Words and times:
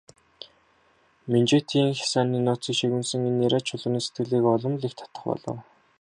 Минжээтийн 1.31 1.89
хясааны 1.99 2.37
нууцыг 2.41 2.75
шивгэнэсэн 2.77 3.27
энэ 3.29 3.43
яриа 3.47 3.61
Чулууны 3.67 3.99
сэтгэлийг 4.03 4.45
улам 4.53 4.73
ч 4.79 4.81
их 4.87 4.93
татах 4.99 5.23
болов. 5.29 5.57